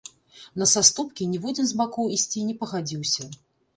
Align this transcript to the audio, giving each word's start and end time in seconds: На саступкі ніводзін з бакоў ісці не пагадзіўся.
На 0.61 0.65
саступкі 0.71 1.27
ніводзін 1.33 1.69
з 1.73 1.77
бакоў 1.83 2.09
ісці 2.17 2.47
не 2.49 2.59
пагадзіўся. 2.63 3.29